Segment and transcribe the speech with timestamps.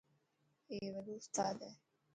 [0.69, 1.71] اي وڏو استاد هي.